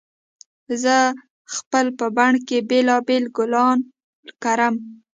[0.83, 0.95] زه
[1.55, 3.77] خپل په بڼ کې بېلابېل ګلان
[4.43, 4.75] کرم